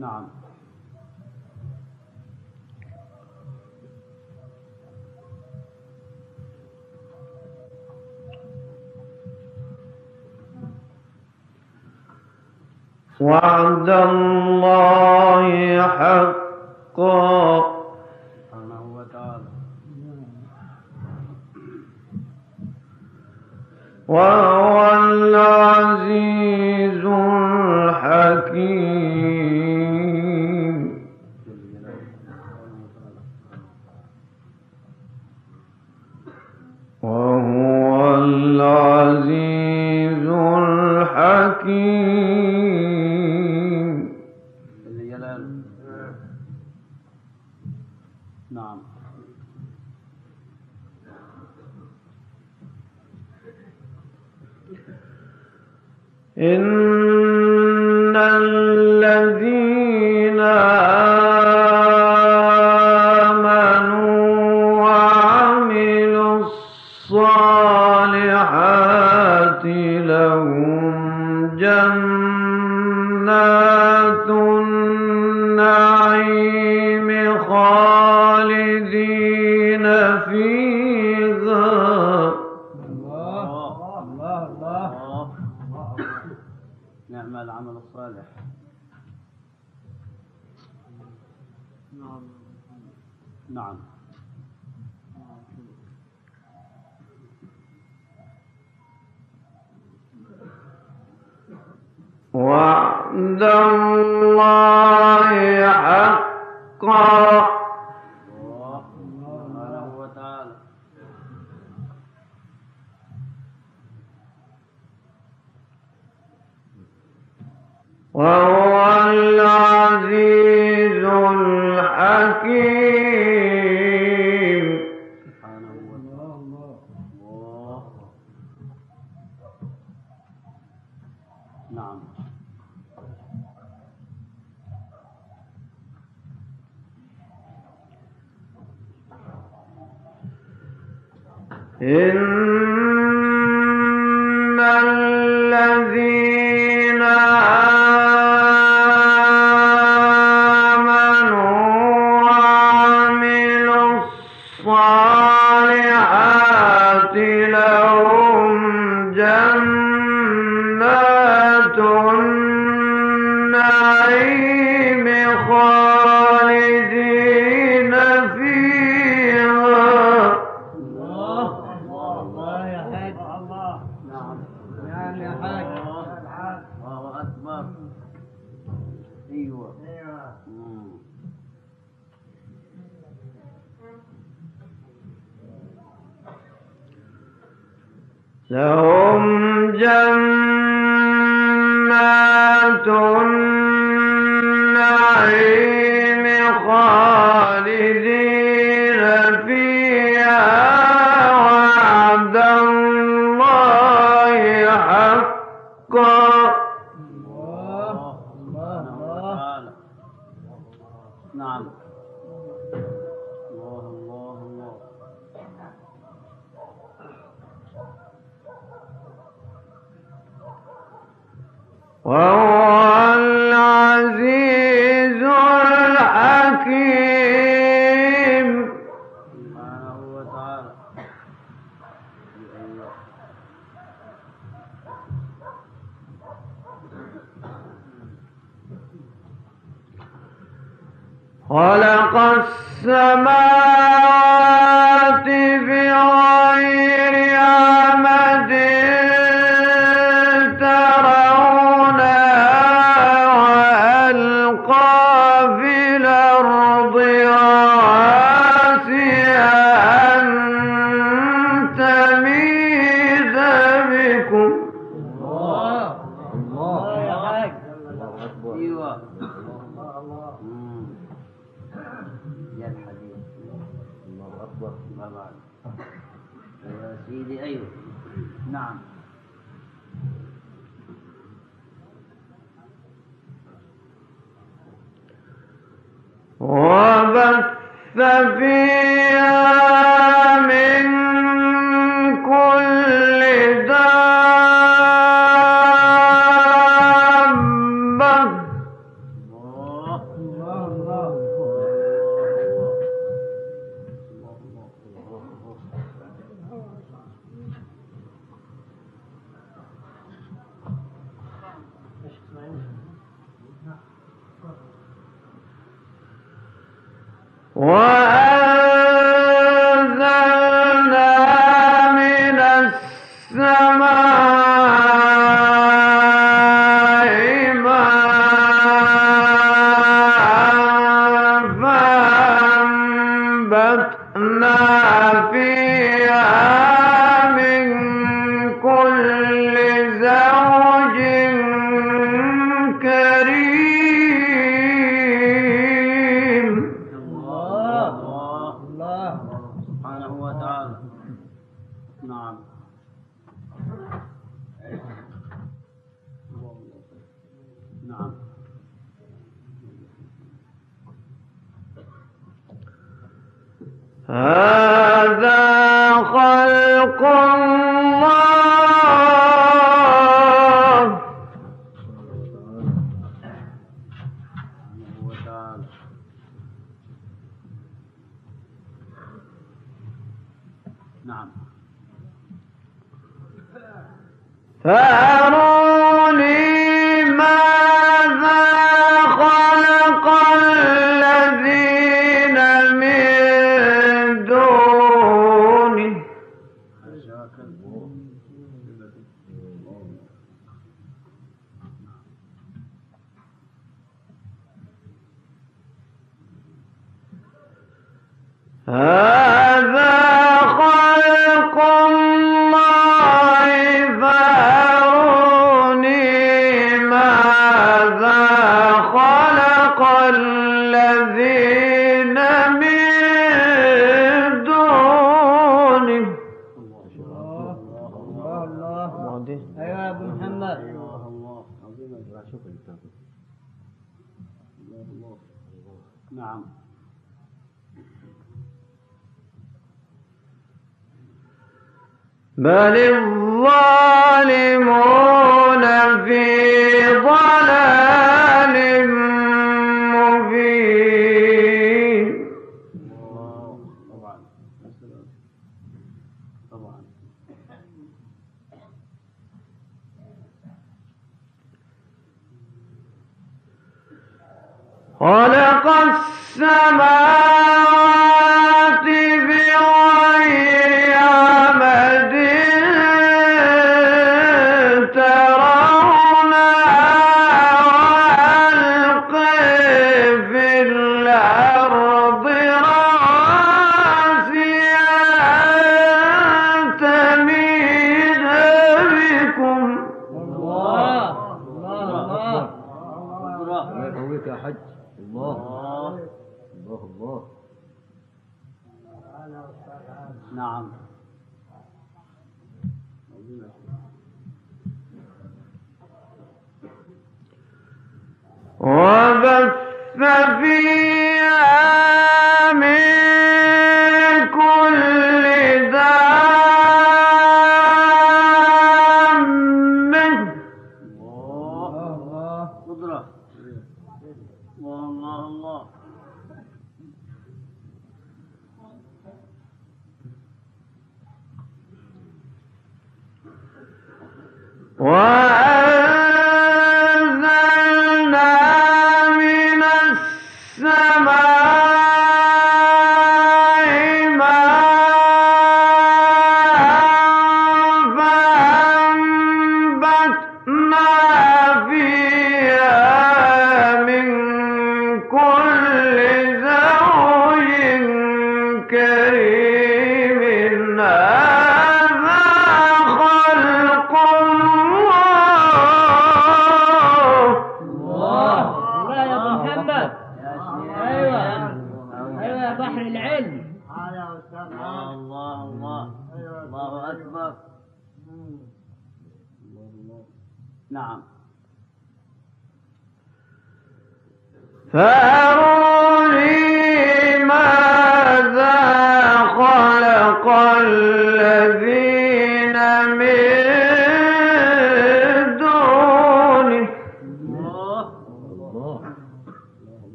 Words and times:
نعم. 0.00 0.28
وعد 13.20 13.88
الله 13.88 15.82
حقا. 15.82 17.49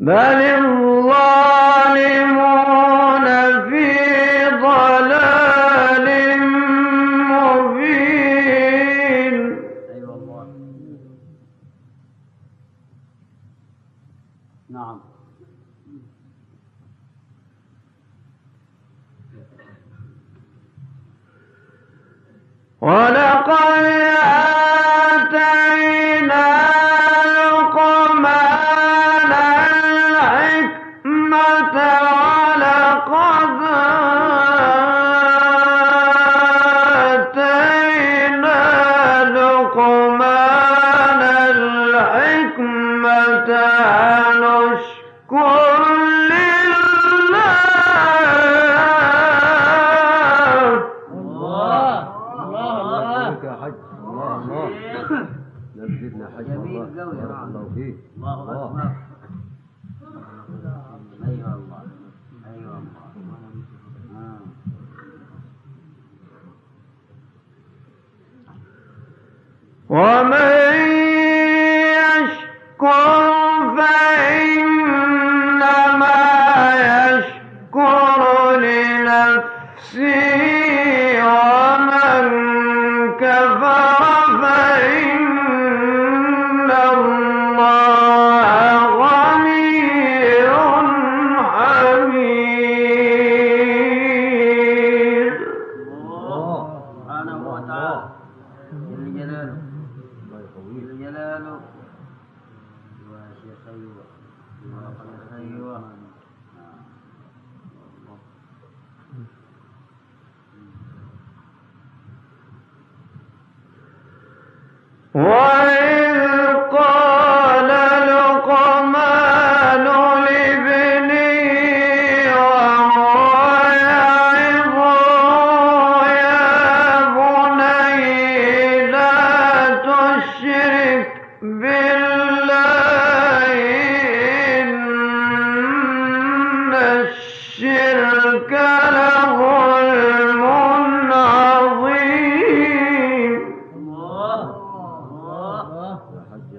بل 0.00 0.40
الظالمون 0.64 2.49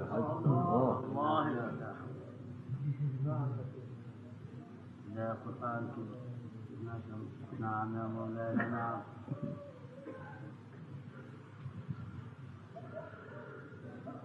الله 0.01 1.50
لا 5.15 5.36
قرآن 5.46 5.88
نعم 7.60 7.96
يا 7.96 8.08
مولانا 8.08 8.67
نعم 8.70 9.01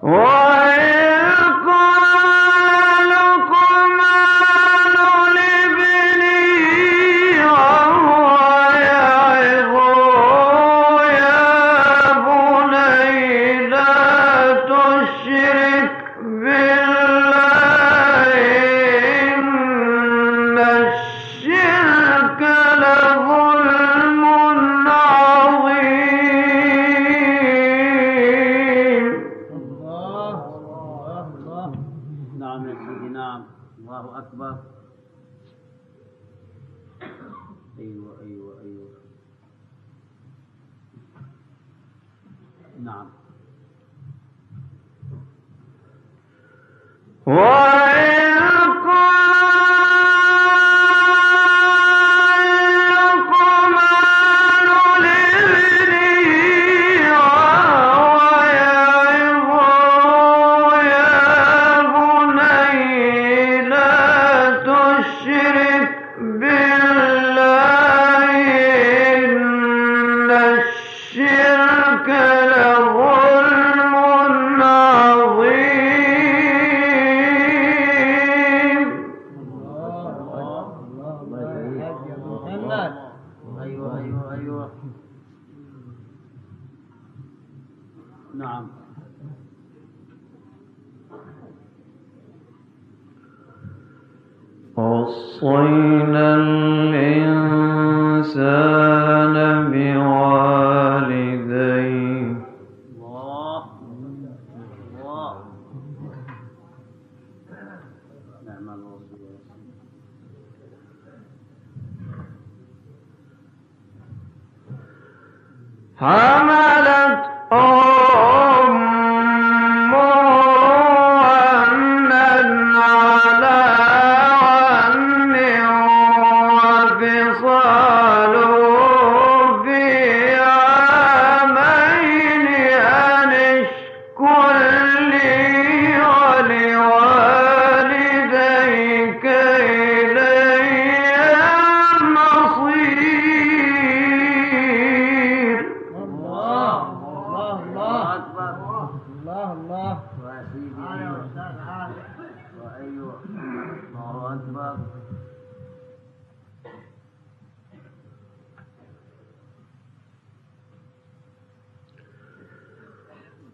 وإذ 0.02 1.05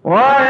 وإن 0.04 0.41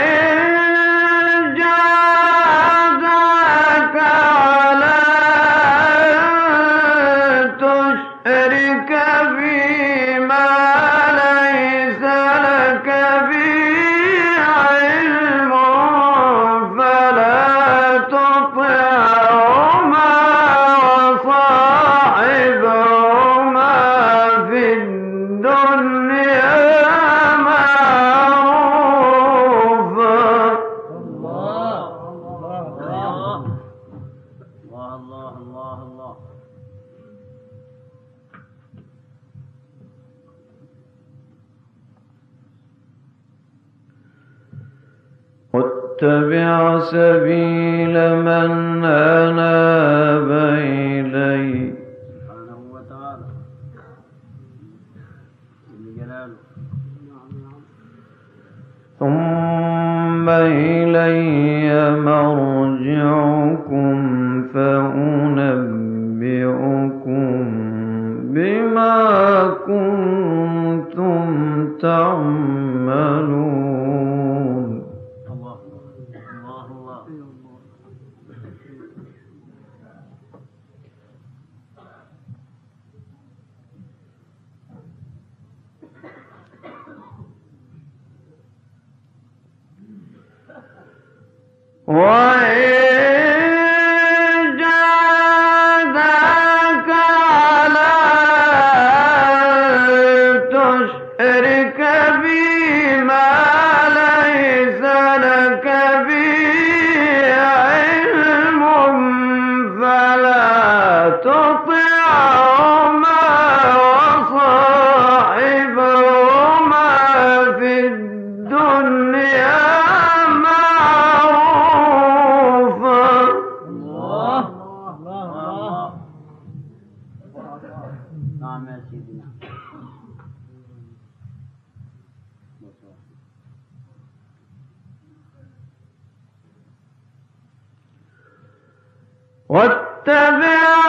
واتبع 140.32 140.81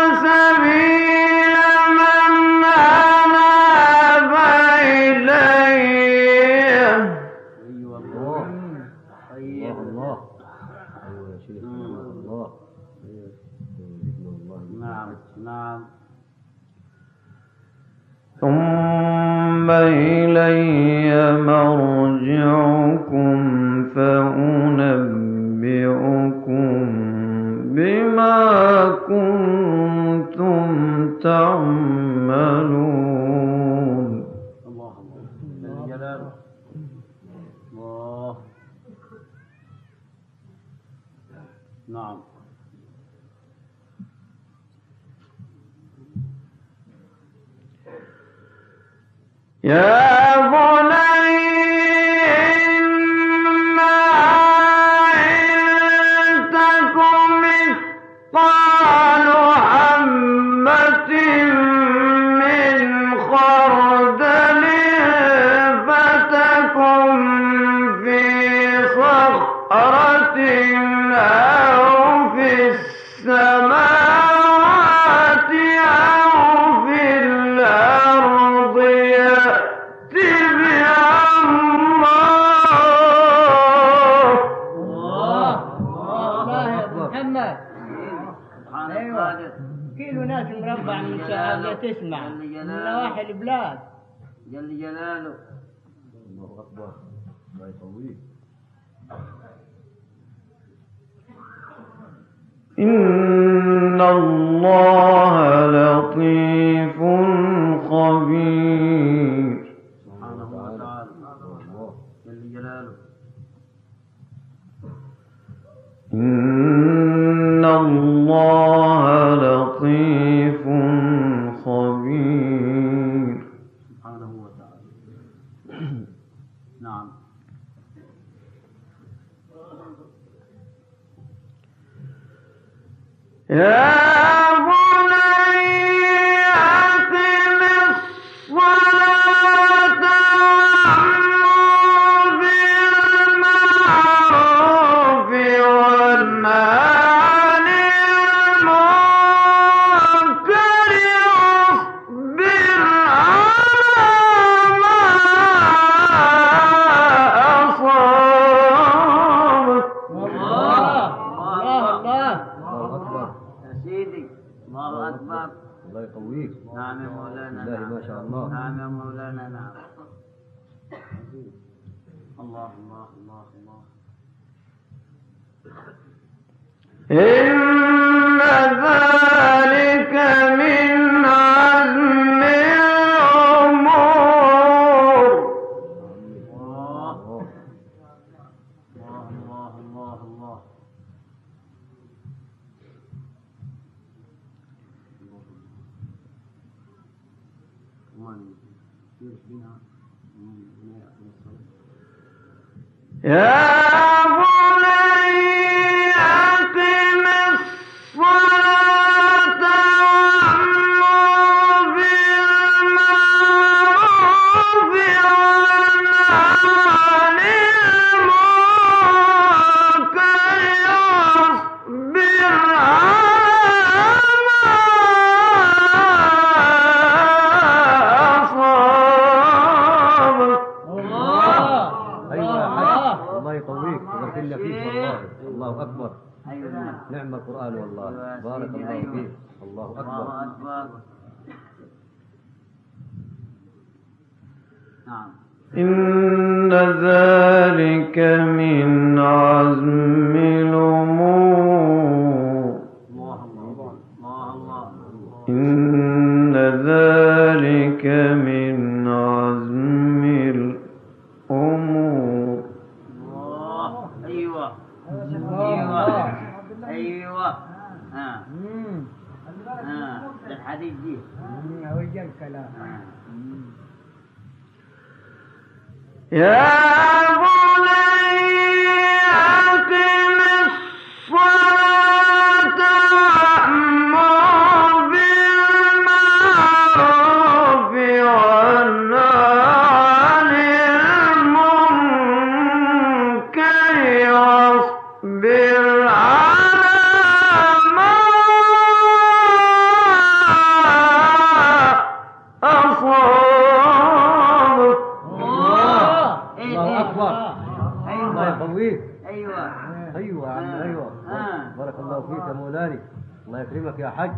يا 314.03 314.09
حاج. 314.09 314.31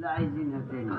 لا 0.00 0.08
عايزينها 0.10 0.60
تاني 0.70 0.90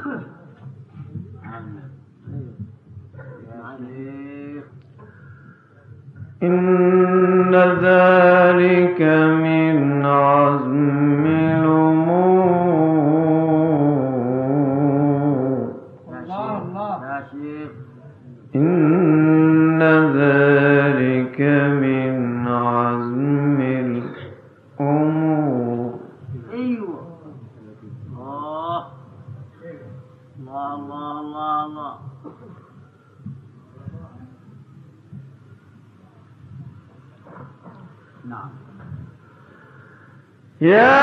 إن 6.44 7.56
ذلك 7.56 9.02
من 9.46 10.06
عزم 10.06 11.31
Yeah. 40.62 41.01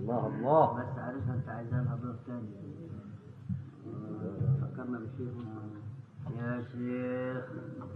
الله 0.00 0.22
الله. 0.26 0.64
بس 0.78 0.92
عارفها 0.98 1.34
انت 1.34 1.48
عايزها 1.48 1.80
لها 1.84 1.96
دور 2.02 2.16
فكرنا 4.60 4.98
بشيخ 4.98 5.34
يا 6.38 6.52
شيخ. 6.72 7.44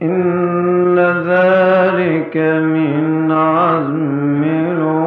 إن 0.02 0.98
ذلك 1.32 2.36
من 2.76 3.30
عزم 3.32 4.42
الأمور 4.44 4.99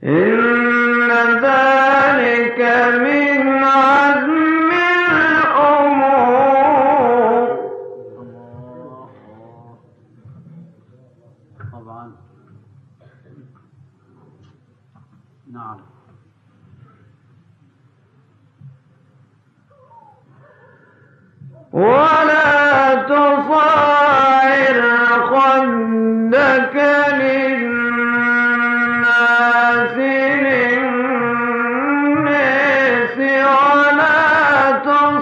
El 0.00 0.87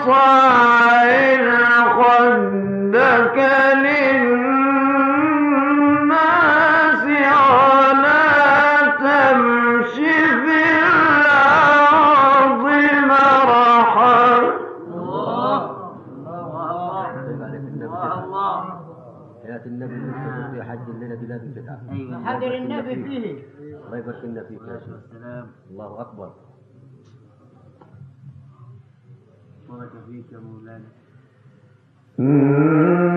Bye. 0.07 0.46
إن 32.21 33.16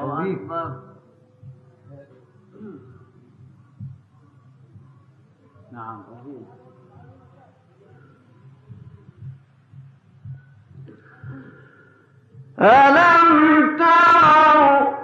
قومه 0.00 0.82
نعم 5.72 6.04
ألم 12.60 13.76
تروا 13.78 14.94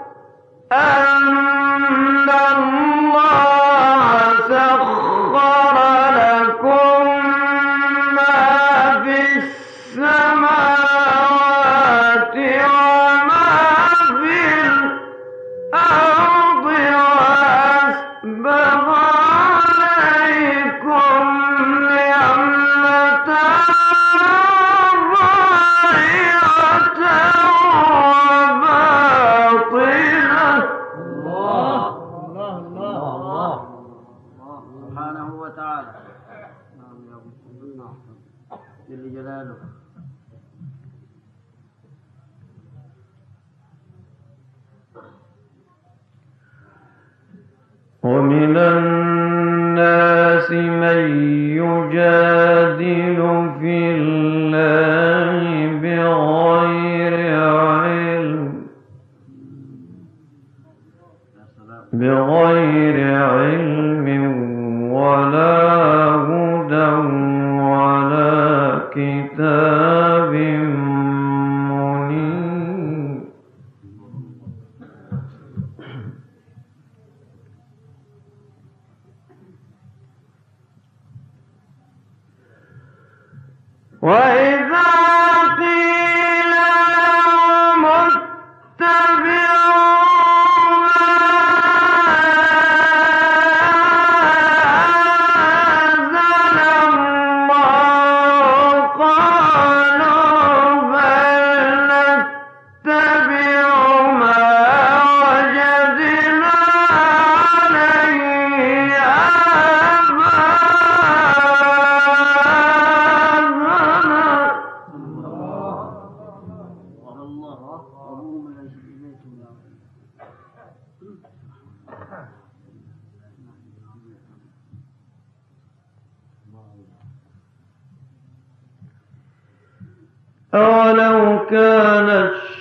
أولو 130.54 131.38
كان 131.50 132.08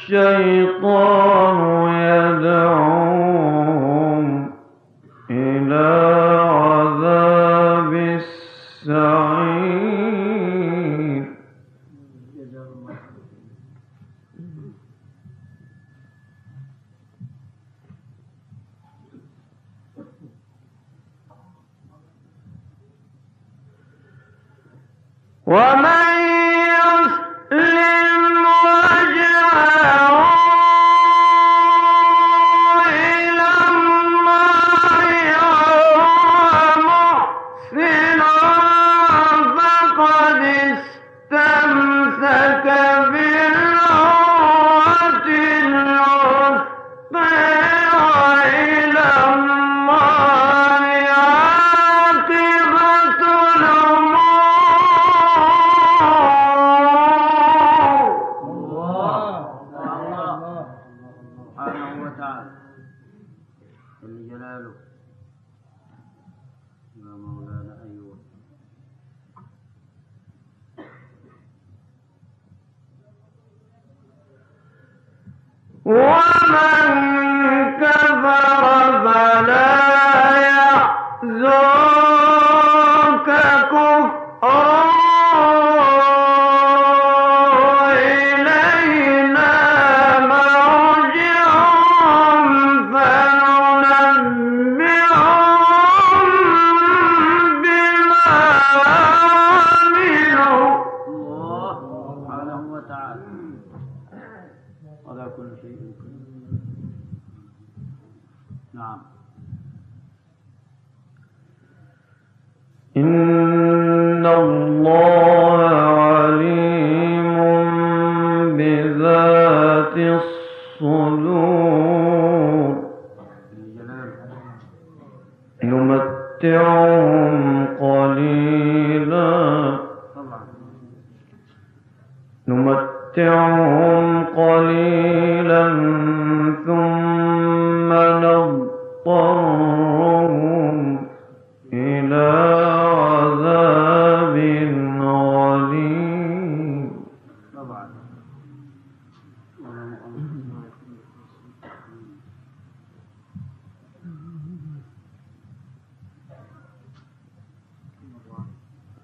الشيطان 0.08 1.58
يدعوهم 1.94 2.93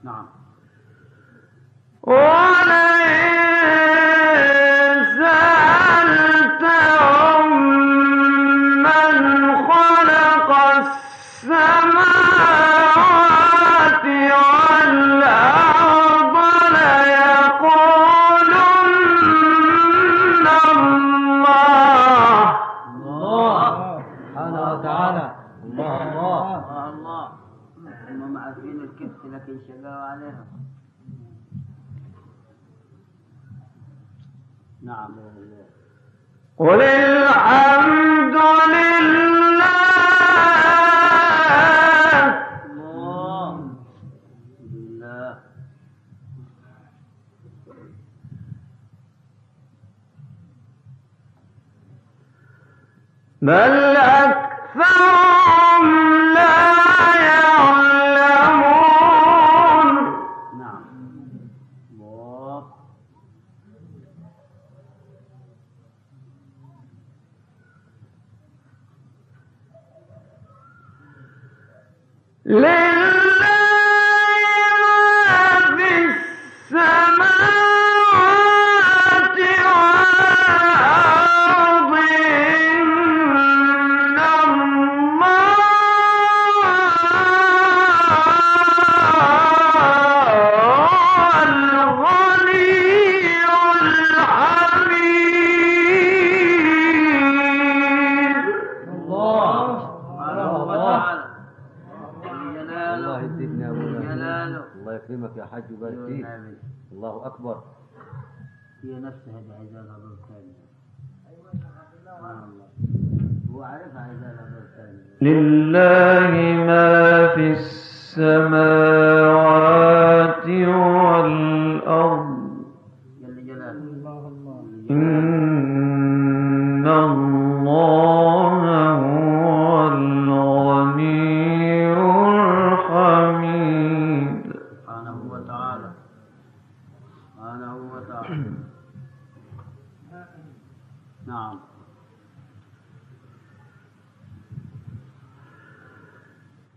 نعم 0.10 0.39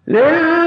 لله 0.08 0.61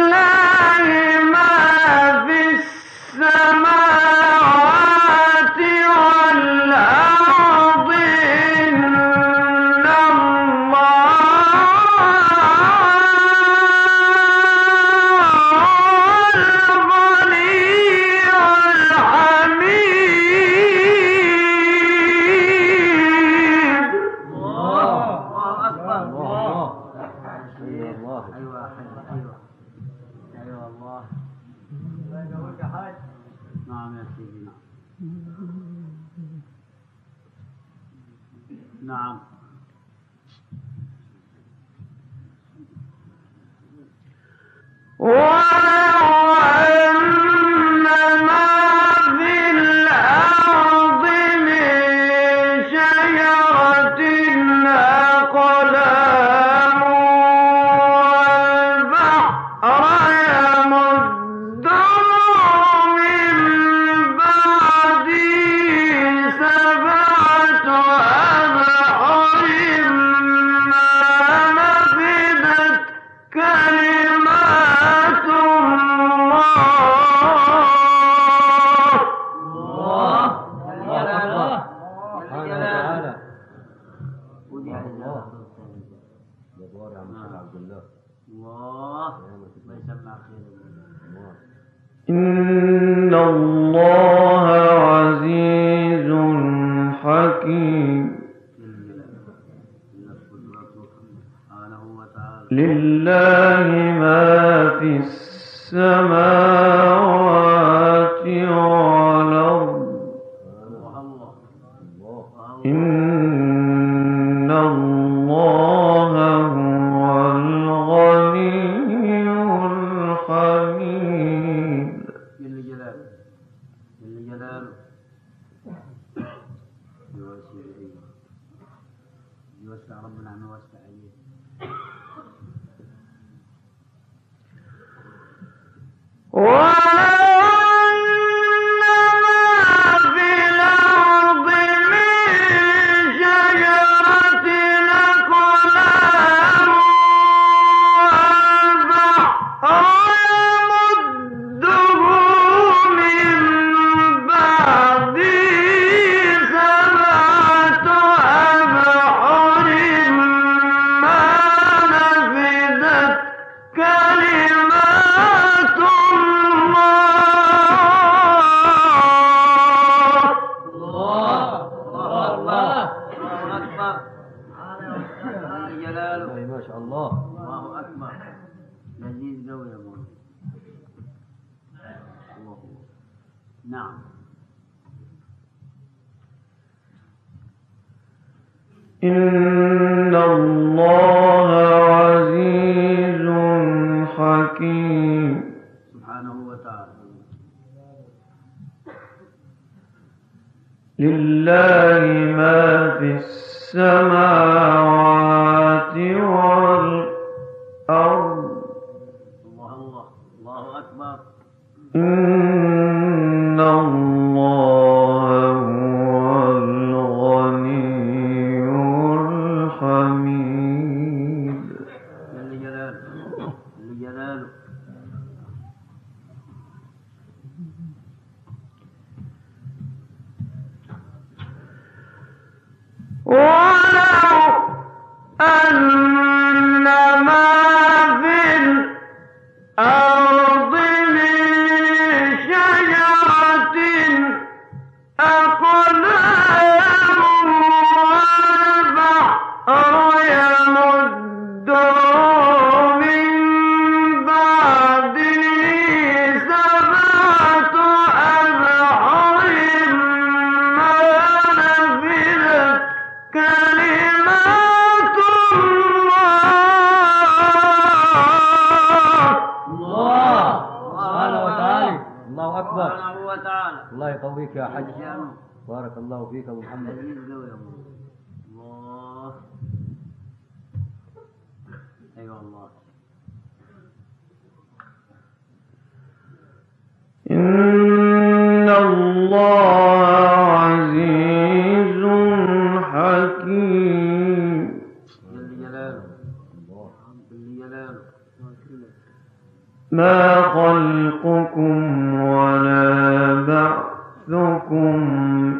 ما 299.95 300.41
خلقكم 300.41 301.75
ولا 302.21 303.33
بعثكم 303.47 304.95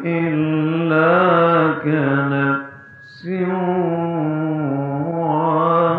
إلا 0.04 1.72
كنفس 1.84 3.26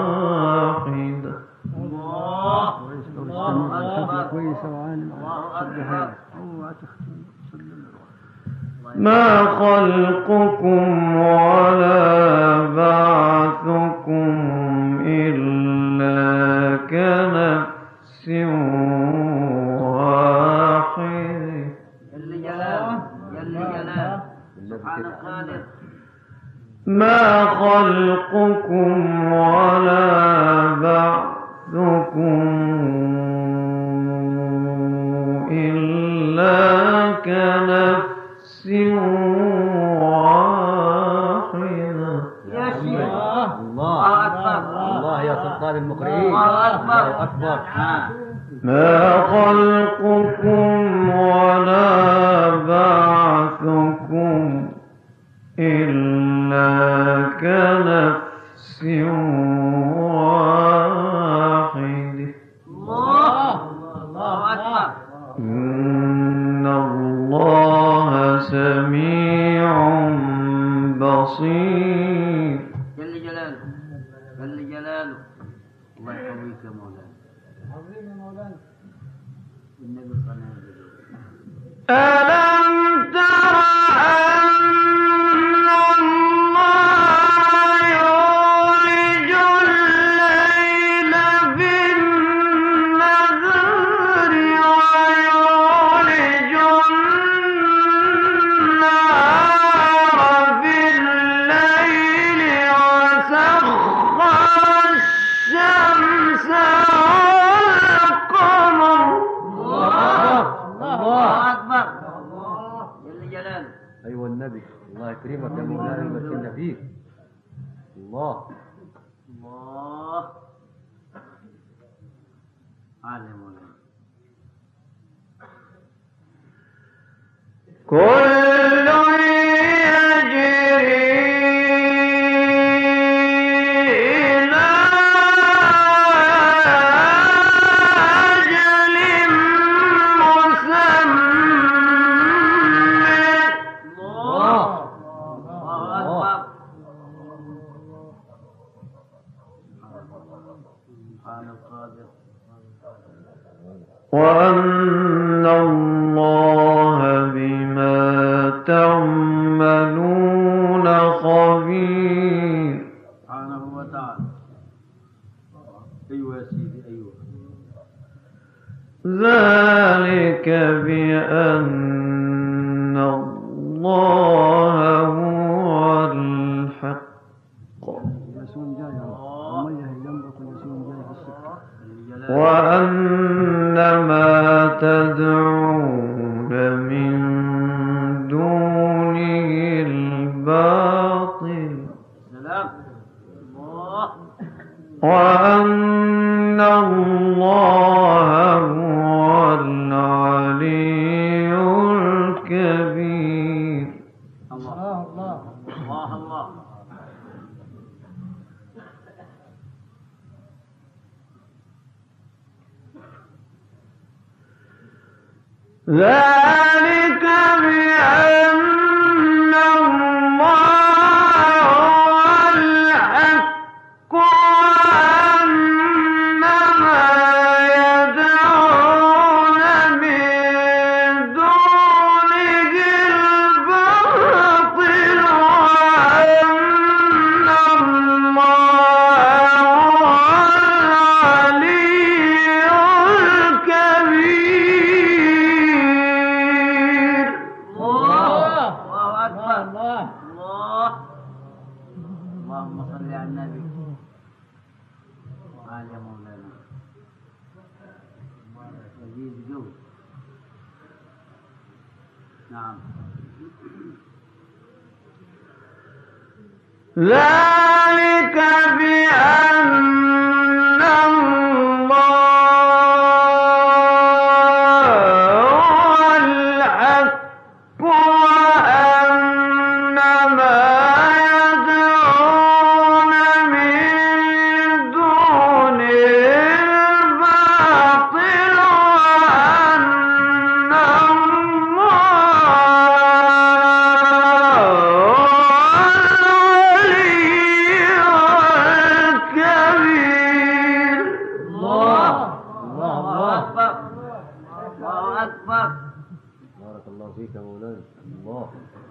واحدة 0.08 1.36
الله 1.78 2.78
ما 8.96 9.46
خلقكم 9.46 11.07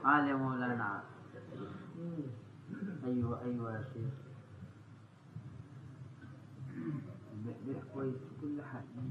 قال 0.07 0.29
يا 0.29 0.35
مولانا. 0.35 1.03
أيوة 3.07 3.43
أيوة 3.45 3.73
يا 3.75 3.83
شيخ. 3.93 4.15
بيحكوا 7.67 8.13
كل 8.41 8.57
حاجة. 8.73 9.03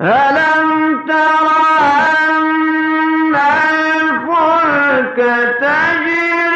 ألم 0.00 0.70
ترى 1.06 1.66
أن 2.28 3.34
الفلك 3.34 5.18
تجري 5.60 6.55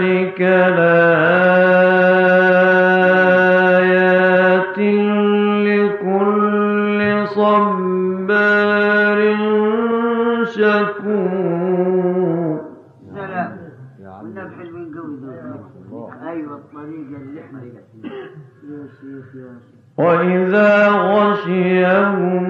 ذلك 0.00 0.40
لآيات 3.46 4.78
لكل 5.66 7.00
صبار 7.28 9.18
شكور. 10.44 11.76
أيوه 16.26 16.56
اللي 17.16 17.40
إحنا 17.40 17.60
يا 17.62 17.82
شيخ 19.00 19.26
يا 19.34 19.52
شيخ. 19.66 19.76
وإذا 19.98 20.72
غشيهم 20.88 22.46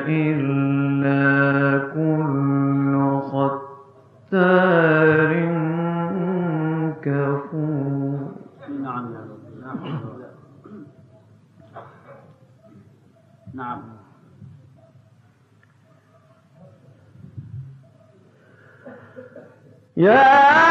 إلا 0.09 1.79
كل 1.95 3.21
ختار 3.31 5.33
كفور. 7.03 8.19
نعم 8.83 9.05
نعم. 13.55 13.83
يا 19.97 20.68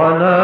one 0.00 0.22
of 0.22 0.39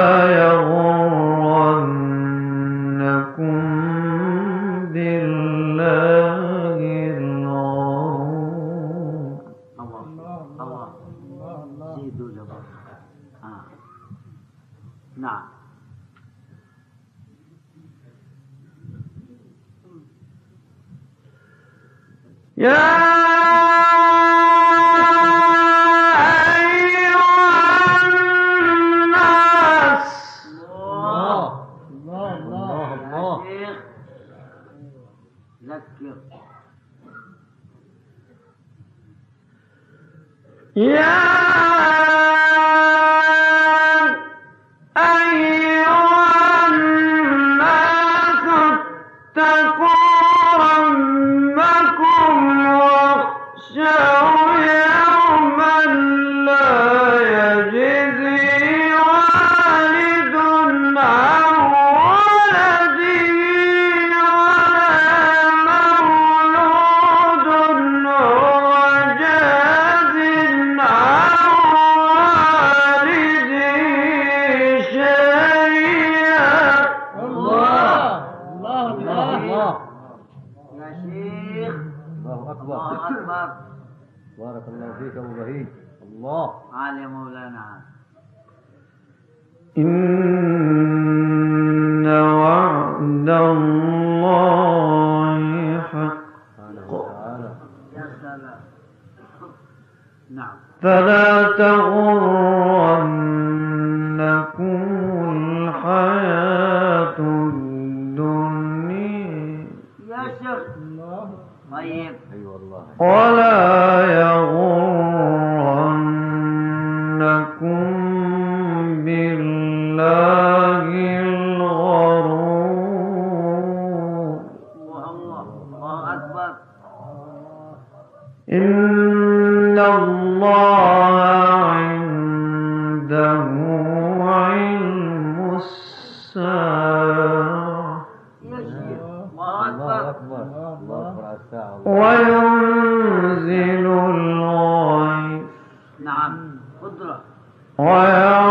ويعلم 147.78 148.45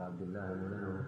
عبد 0.00 0.22
الله 0.22 0.46
مولانا 0.54 1.04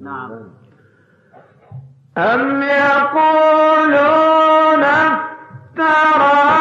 نعم. 0.00 0.50
أم 2.18 2.62
يقولون 2.62 3.94
افتراه 4.84 6.59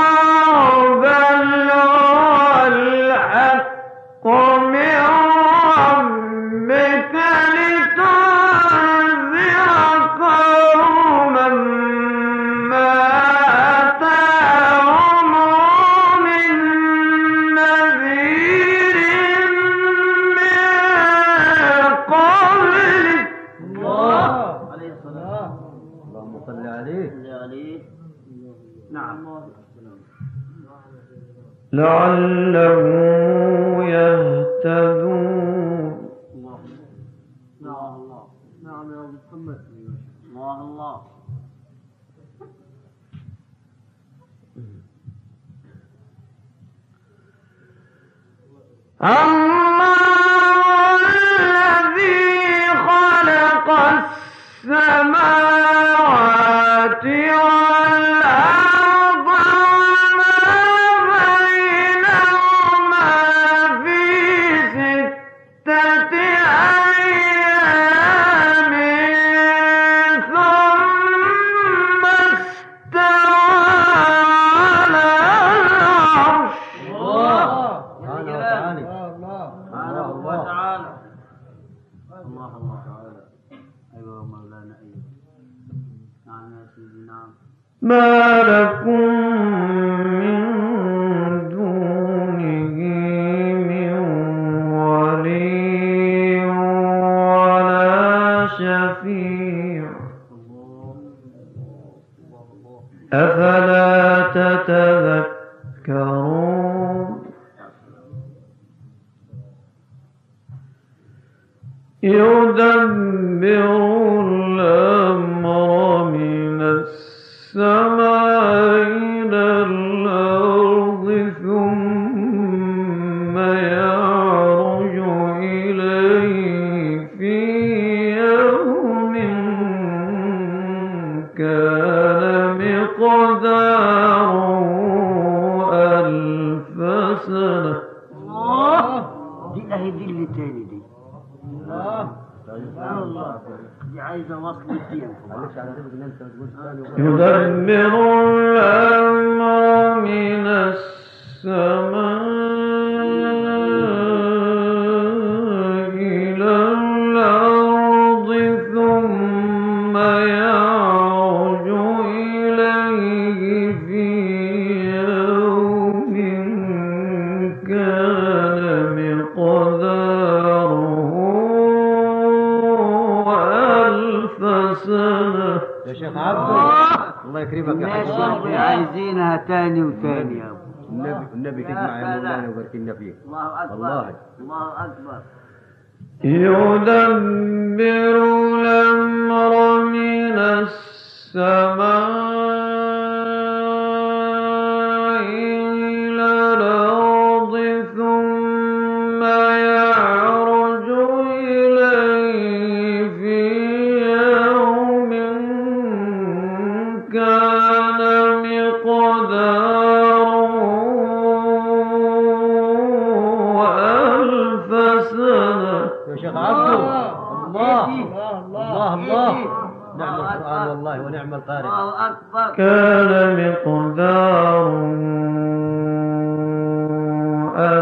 ما 87.89 88.43
لكم 88.43 89.28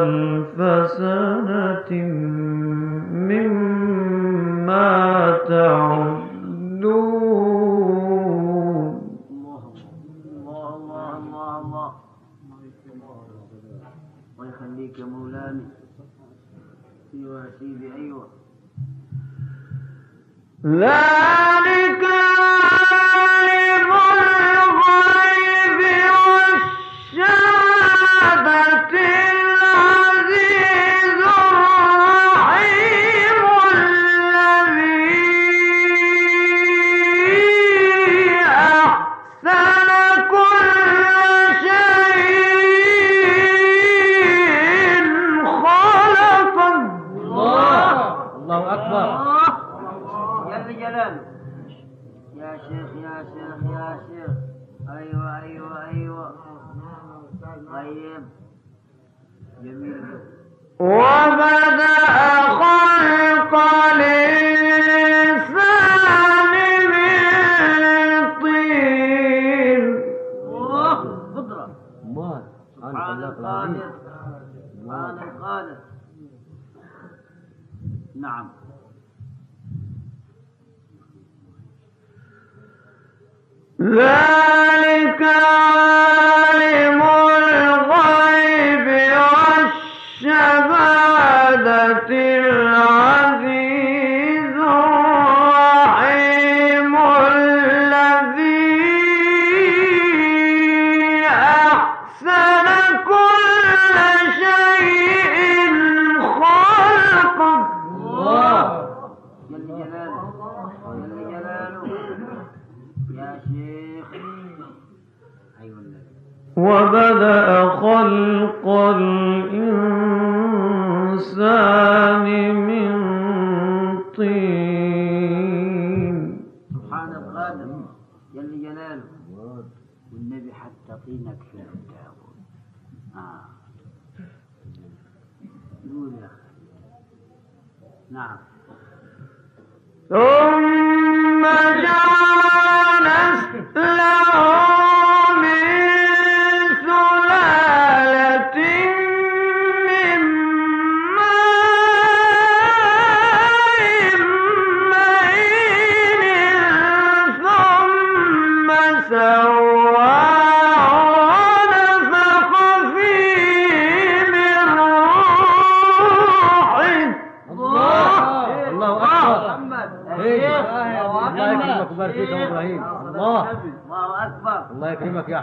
ألف 0.07 0.91
سنة 0.91 1.91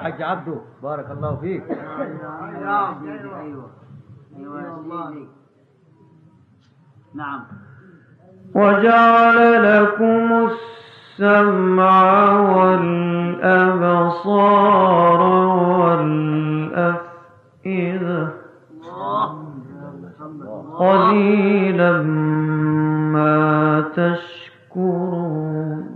حج 0.04 0.22
عبده 0.22 0.60
بارك 0.82 1.10
الله 1.10 1.36
فيك. 1.36 1.62
أيوه 1.70 2.48
أيوه 2.48 3.40
أيوه 3.40 3.68
نعم 7.14 7.40
وجعل 8.54 9.38
لكم 9.62 10.48
السمع 10.50 12.30
والأبصار 12.56 14.00
والأفئدة 16.74 17.14
قليلا 20.78 22.02
ما 23.12 23.80
تشكرون. 23.96 25.93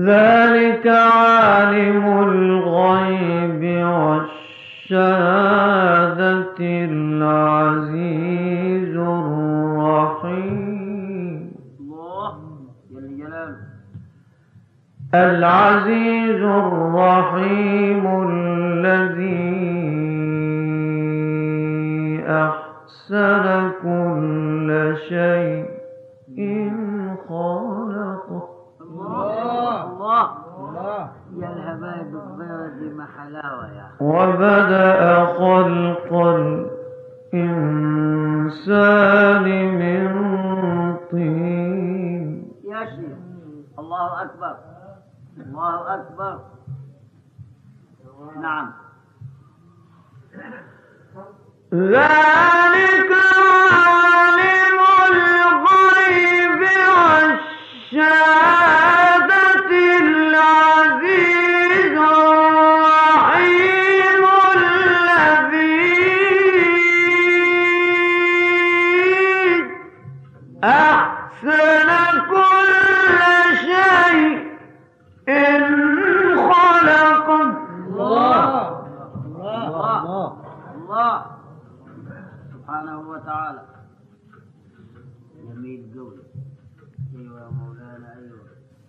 ذلك 0.00 0.86
عالم 0.86 2.04
الغيب 2.28 3.62
والشهادة 4.88 5.24
العزيز 6.90 8.16
الرحيم. 8.96 10.32
الله. 11.80 12.34
العزيز 15.14 16.42
الرحيم 16.42 18.06
الذي 18.28 19.52
أحسن 22.28 23.70
كل 23.82 24.96
شيء 25.08 25.66
خالق. 27.28 27.81
يا 31.36 31.48
الحبايب 31.52 32.16
البيض 32.16 33.00
حلاوة 33.16 33.66
يا 33.72 33.86
وبدأ 34.00 35.24
خلق 35.24 36.12
الإنسان 37.34 39.44
من 39.78 40.10
طين. 41.10 42.52
يا 42.64 42.84
شيخ 42.84 43.18
الله 43.78 44.22
أكبر 44.22 44.56
الله 45.46 45.94
أكبر. 45.94 46.38
نعم. 48.42 48.72
ذلك 51.74 53.12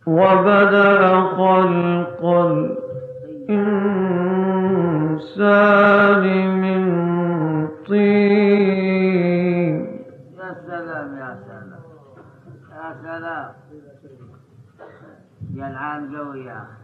وبدأ 0.08 1.22
خلق 1.22 2.22
الإنسان 3.50 3.84
من 6.62 6.82
طين. 7.88 9.74
يا 10.38 10.50
سلام 10.68 11.10
يا 11.18 11.32
سلام 11.48 11.84
يا 12.72 12.88
سلام. 13.04 13.52
يا 15.56 15.66
العام 15.68 16.02
قوي 16.16 16.46
يا 16.46 16.58
أخي. 16.58 16.84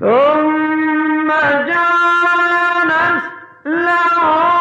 ثم 0.00 1.28
جعل 1.68 2.52
نسله 2.90 4.55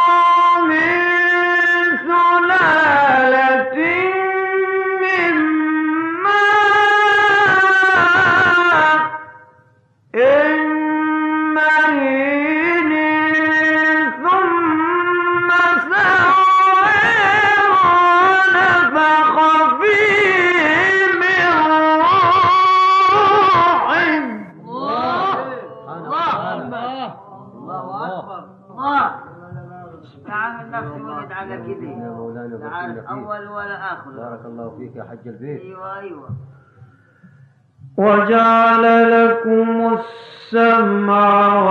وجعل 37.97 39.11
لكم 39.11 39.97
السمع 39.97 41.63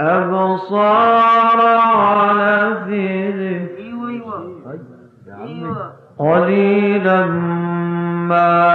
والأبصار 0.00 1.60
على 1.76 2.76
أيوة، 3.78 4.62
أيوة. 5.40 5.92
قليلا 6.18 7.26
ما 8.28 8.73